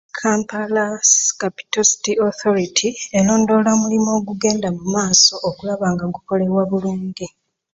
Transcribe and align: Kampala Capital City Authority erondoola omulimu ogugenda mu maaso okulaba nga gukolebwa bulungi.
Kampala 0.19 0.83
Capital 1.39 1.83
City 1.91 2.13
Authority 2.27 2.89
erondoola 3.19 3.69
omulimu 3.75 4.09
ogugenda 4.17 4.67
mu 4.77 4.83
maaso 4.93 5.33
okulaba 5.49 5.85
nga 5.93 6.05
gukolebwa 6.15 6.63
bulungi. 6.71 7.25